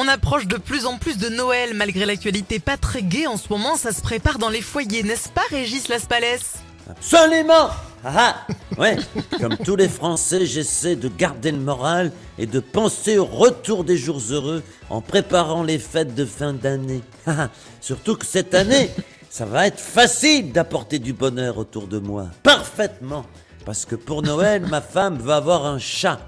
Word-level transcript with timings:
On 0.00 0.06
approche 0.06 0.46
de 0.46 0.58
plus 0.58 0.86
en 0.86 0.96
plus 0.96 1.18
de 1.18 1.28
Noël, 1.28 1.74
malgré 1.74 2.06
l'actualité 2.06 2.60
pas 2.60 2.76
très 2.76 3.02
gaie 3.02 3.26
en 3.26 3.36
ce 3.36 3.48
moment, 3.50 3.76
ça 3.76 3.90
se 3.90 4.00
prépare 4.00 4.38
dans 4.38 4.48
les 4.48 4.60
foyers, 4.60 5.02
n'est-ce 5.02 5.28
pas 5.28 5.42
Régis 5.50 5.88
Laspalès? 5.88 6.40
Absolument 6.88 7.70
ah, 8.04 8.12
ah. 8.16 8.46
Ouais, 8.78 8.96
comme 9.40 9.56
tous 9.56 9.74
les 9.74 9.88
Français, 9.88 10.46
j'essaie 10.46 10.94
de 10.94 11.08
garder 11.08 11.50
le 11.50 11.58
moral 11.58 12.12
et 12.38 12.46
de 12.46 12.60
penser 12.60 13.18
au 13.18 13.24
retour 13.24 13.82
des 13.82 13.96
jours 13.96 14.22
heureux 14.30 14.62
en 14.88 15.00
préparant 15.00 15.64
les 15.64 15.80
fêtes 15.80 16.14
de 16.14 16.24
fin 16.24 16.52
d'année. 16.52 17.02
Ah, 17.26 17.34
ah. 17.36 17.48
Surtout 17.80 18.14
que 18.14 18.24
cette 18.24 18.54
année, 18.54 18.90
ça 19.30 19.46
va 19.46 19.66
être 19.66 19.80
facile 19.80 20.52
d'apporter 20.52 21.00
du 21.00 21.12
bonheur 21.12 21.58
autour 21.58 21.88
de 21.88 21.98
moi. 21.98 22.28
Parfaitement. 22.44 23.26
Parce 23.64 23.84
que 23.84 23.96
pour 23.96 24.22
Noël, 24.22 24.64
ma 24.64 24.80
femme 24.80 25.18
veut 25.18 25.32
avoir 25.32 25.66
un 25.66 25.80
chat. 25.80 26.20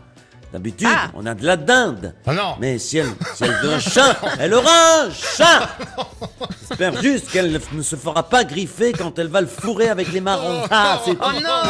D'habitude, 0.53 0.89
Ah. 0.91 1.11
on 1.15 1.25
a 1.27 1.35
de 1.35 1.45
la 1.47 1.57
dinde. 1.57 2.15
Ah 2.27 2.33
non 2.35 2.57
Mais 2.61 2.79
si 2.79 2.99
elle, 2.99 3.07
si 3.37 3.45
elle 3.45 3.53
veut 3.63 3.73
un 3.75 3.79
chat, 3.79 4.17
elle 4.39 4.53
aura 4.55 5.03
un 5.05 5.11
chat 5.11 5.69
J'espère 6.69 7.01
juste 7.03 7.31
qu'elle 7.31 7.53
ne 7.73 7.83
se 7.83 7.97
fera 7.97 8.23
pas 8.29 8.45
griffer 8.45 8.93
quand 8.93 9.19
elle 9.19 9.29
va 9.29 9.41
le 9.41 9.47
fourrer 9.47 9.89
avec 9.89 10.13
les 10.13 10.21
marrons. 10.21 10.65
Ah, 10.71 11.01
c'est. 11.05 11.17
Oh 11.21 11.33
non 11.43 11.63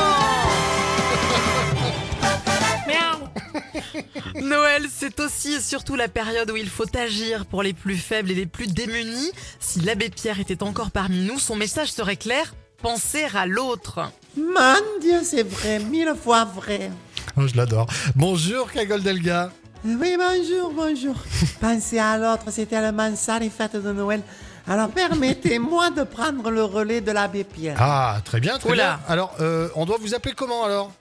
Noël, 4.42 4.86
c'est 4.92 5.20
aussi 5.20 5.54
et 5.54 5.60
surtout 5.60 5.96
la 5.96 6.08
période 6.08 6.50
où 6.50 6.56
il 6.56 6.68
faut 6.68 6.96
agir 6.96 7.46
pour 7.46 7.62
les 7.62 7.72
plus 7.72 7.96
faibles 7.96 8.30
et 8.30 8.34
les 8.34 8.46
plus 8.46 8.66
démunis. 8.66 9.30
Si 9.58 9.80
l'abbé 9.80 10.08
Pierre 10.10 10.40
était 10.40 10.62
encore 10.62 10.90
parmi 10.90 11.18
nous, 11.24 11.38
son 11.38 11.56
message 11.56 11.92
serait 11.92 12.16
clair 12.16 12.54
penser 12.82 13.26
à 13.34 13.46
l'autre. 13.46 14.10
Mon 14.36 15.00
Dieu, 15.02 15.20
c'est 15.22 15.42
vrai, 15.42 15.78
mille 15.80 16.14
fois 16.22 16.44
vrai. 16.44 16.90
Oh, 17.36 17.46
Je 17.46 17.56
l'adore. 17.56 17.86
Bonjour, 18.16 18.70
Cagole 18.70 19.02
Delga. 19.02 19.50
Oui, 19.84 20.16
bonjour, 20.18 20.72
bonjour. 20.74 21.14
Penser 21.60 21.98
à 21.98 22.18
l'autre, 22.18 22.44
c'est 22.50 22.66
tellement 22.66 23.14
ça, 23.16 23.38
les 23.38 23.50
fêtes 23.50 23.76
de 23.76 23.92
Noël. 23.92 24.20
Alors, 24.66 24.88
permettez-moi 24.90 25.90
de 25.90 26.02
prendre 26.02 26.50
le 26.50 26.64
relais 26.64 27.00
de 27.00 27.12
l'abbé 27.12 27.44
Pierre. 27.44 27.76
Ah, 27.80 28.18
très 28.24 28.40
bien, 28.40 28.58
très 28.58 28.70
Oula. 28.70 28.96
bien. 28.96 29.00
Alors, 29.08 29.34
euh, 29.40 29.68
on 29.74 29.86
doit 29.86 29.96
vous 30.00 30.14
appeler 30.14 30.34
comment 30.34 30.64
alors? 30.64 30.92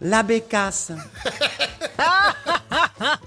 L'abbé 0.00 0.42
Casse. 0.42 0.92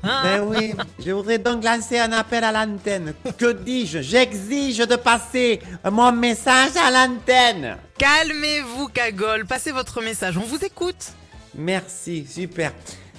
ben 0.03 0.41
oui, 0.43 0.73
je 1.03 1.11
voudrais 1.11 1.37
donc 1.37 1.63
lancer 1.63 1.99
un 1.99 2.11
appel 2.13 2.43
à 2.45 2.51
l'antenne. 2.51 3.13
Que 3.37 3.51
dis-je? 3.51 3.99
J'exige 4.01 4.77
de 4.77 4.95
passer 4.95 5.59
mon 5.91 6.11
message 6.13 6.71
à 6.77 6.89
l'antenne. 6.91 7.75
Calmez-vous, 7.97 8.87
Cagole, 8.89 9.45
passez 9.45 9.71
votre 9.71 10.01
message, 10.01 10.37
on 10.37 10.45
vous 10.45 10.63
écoute. 10.63 11.11
Merci, 11.55 12.25
super. 12.27 12.73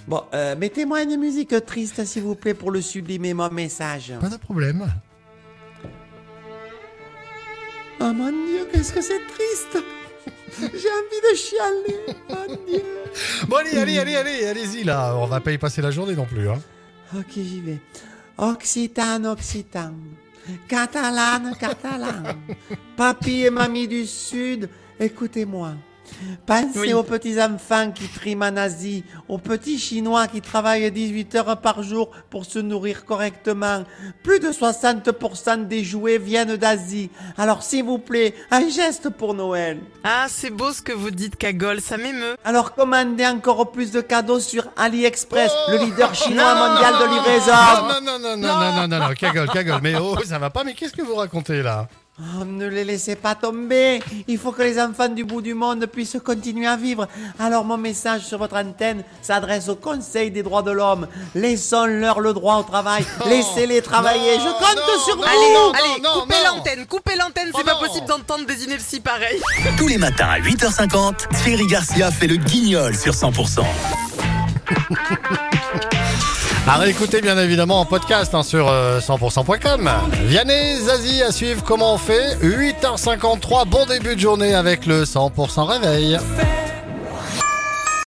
Bon, 0.07 0.23
euh, 0.35 0.57
mettez-moi 0.57 1.03
une 1.03 1.17
musique 1.17 1.55
triste, 1.65 2.05
s'il 2.05 2.23
vous 2.23 2.35
plaît, 2.35 2.55
pour 2.55 2.71
le 2.71 2.81
sublimer 2.81 3.35
mon 3.35 3.51
message. 3.51 4.13
Pas 4.21 4.29
de 4.29 4.37
problème. 4.37 4.91
Oh 8.01 8.13
mon 8.13 8.31
Dieu, 8.31 8.67
qu'est-ce 8.73 8.93
que 8.93 9.01
c'est 9.01 9.21
triste 9.29 9.85
J'ai 10.61 10.67
envie 10.67 11.31
de 11.31 11.37
chialer, 11.37 12.17
mon 12.29 12.67
Dieu. 12.67 12.83
Bon, 13.49 13.57
allez, 13.57 13.79
allez, 13.79 13.99
allez, 13.99 14.17
allez, 14.17 14.47
allez-y 14.47 14.85
là. 14.85 15.17
On 15.17 15.27
va 15.27 15.41
pas 15.41 15.53
y 15.53 15.59
passer 15.59 15.81
la 15.83 15.91
journée 15.91 16.15
non 16.15 16.27
plus. 16.27 16.49
Hein. 16.49 16.61
Ok, 17.17 17.33
j'y 17.37 17.61
vais. 17.61 17.79
Occitane, 18.39 19.27
Occitan. 19.27 19.95
Catalane, 20.67 21.55
catalane. 21.59 22.37
Papy 22.97 23.43
et 23.43 23.51
mamie 23.51 23.87
du 23.87 24.07
Sud, 24.07 24.69
écoutez-moi. 24.99 25.75
Pensez 26.47 26.93
aux 26.93 27.03
petits 27.03 27.41
enfants 27.41 27.91
qui 27.91 28.09
triment 28.09 28.43
en 28.43 28.57
Asie, 28.57 29.05
aux 29.29 29.39
petits 29.39 29.79
Chinois 29.79 30.27
qui 30.27 30.41
travaillent 30.41 30.91
18 30.91 31.35
heures 31.35 31.61
par 31.61 31.83
jour 31.83 32.11
pour 32.31 32.45
se 32.45 32.59
nourrir 32.59 33.05
correctement. 33.05 33.85
Plus 34.23 34.41
de 34.41 34.49
60% 34.49 35.67
des 35.67 35.85
jouets 35.85 36.19
viennent 36.19 36.57
d'Asie. 36.57 37.11
Alors 37.37 37.63
s'il 37.63 37.85
vous 37.85 37.99
plaît, 37.99 38.35
un 38.51 38.69
geste 38.69 39.11
pour 39.11 39.35
Noël. 39.35 39.81
Ah, 40.05 40.27
c'est 40.29 40.51
beau 40.51 40.73
ce 40.73 40.83
que 40.83 40.93
vous 40.93 41.11
dites, 41.11 41.37
Cagole, 41.37 41.81
ça 41.81 41.97
m'émeut. 41.97 42.37
Alors 42.45 42.75
commandez 42.75 43.27
encore 43.27 43.71
plus 43.71 43.91
de 43.93 44.01
cadeaux 44.01 44.41
sur 44.41 44.69
AliExpress, 44.77 45.53
le 45.69 45.79
oh 45.81 45.85
leader 45.85 46.15
chinois 46.15 46.55
mondial 46.55 46.95
de 46.95 47.15
livraison. 47.15 47.53
Non, 47.53 48.01
non, 48.01 48.19
non, 48.19 48.37
non, 48.37 48.37
non, 48.37 48.59
non, 48.59 48.89
non, 48.89 48.99
non, 48.99 49.79
mais 49.83 49.97
oh, 49.97 50.17
ça 50.25 50.39
va 50.39 50.51
pas, 50.51 50.65
mais 50.65 50.75
qu'est-ce 50.75 50.93
que 50.93 51.03
vous 51.03 51.15
racontez 51.15 51.63
là? 51.63 51.89
Oh, 52.21 52.45
ne 52.45 52.67
les 52.69 52.85
laissez 52.85 53.17
pas 53.17 53.35
tomber. 53.35 54.01
Il 54.29 54.37
faut 54.39 54.53
que 54.53 54.61
les 54.63 54.79
enfants 54.79 55.09
du 55.09 55.25
bout 55.25 55.41
du 55.41 55.55
monde 55.55 55.87
puissent 55.87 56.19
continuer 56.23 56.67
à 56.67 56.77
vivre. 56.77 57.09
Alors 57.39 57.65
mon 57.65 57.79
message 57.79 58.27
sur 58.27 58.37
votre 58.39 58.55
antenne 58.57 59.03
s'adresse 59.23 59.69
au 59.71 59.77
Conseil 59.77 60.31
des 60.31 60.43
droits 60.43 60.61
de 60.63 60.71
l'homme. 60.73 61.09
Laissons-leur 61.35 62.21
le 62.21 62.35
droit 62.35 62.57
au 62.57 62.63
travail. 62.65 63.03
Laissez-les 63.27 63.81
travailler. 63.81 64.37
Non, 64.37 64.45
Je 64.45 64.51
compte 64.51 64.77
non, 64.77 64.99
sur 65.05 65.17
non, 65.17 65.23
vous. 65.23 65.29
Allez, 65.29 65.55
non, 65.55 65.73
allez, 65.73 66.01
non, 66.03 66.21
coupez 66.21 66.35
l'antenne, 66.45 66.87
coupez 66.87 67.17
l'antenne, 67.17 67.49
Oh 67.55 67.59
c'est 67.59 67.65
pas 67.65 67.75
non. 67.81 67.87
possible 67.89 68.07
d'entendre 68.07 68.45
des 68.47 68.63
inepties 68.65 69.01
pareilles. 69.01 69.41
Tous 69.79 69.89
les 69.89 69.97
matins 69.99 70.29
à 70.29 70.39
8h50, 70.39 71.29
Thierry 71.43 71.67
Garcia 71.67 72.11
fait 72.11 72.27
le 72.27 72.37
guignol 72.37 72.95
sur 72.95 73.15
100%. 73.15 73.63
À 76.67 76.77
réécouter 76.77 77.21
bien 77.21 77.37
évidemment 77.39 77.81
en 77.81 77.85
podcast 77.85 78.35
hein, 78.35 78.45
sur 78.45 78.69
euh, 78.69 79.01
100%.com. 79.01 79.91
Vianney, 80.27 80.77
Zazie 80.81 81.23
à 81.23 81.33
suivre 81.33 81.63
comment 81.65 81.95
on 81.95 81.99
fait? 81.99 82.37
8h53, 82.41 83.67
bon 83.69 83.85
début 83.87 84.15
de 84.15 84.21
journée 84.21 84.55
avec 84.55 84.87
le 84.87 85.03
100% 85.03 85.65
réveil. 85.65 86.19